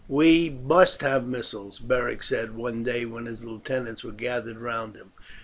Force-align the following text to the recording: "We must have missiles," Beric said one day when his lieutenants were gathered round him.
"We 0.09 0.49
must 0.49 1.01
have 1.01 1.27
missiles," 1.27 1.77
Beric 1.77 2.23
said 2.23 2.55
one 2.55 2.81
day 2.81 3.05
when 3.05 3.27
his 3.27 3.43
lieutenants 3.43 4.03
were 4.03 4.11
gathered 4.11 4.57
round 4.57 4.95
him. 4.95 5.11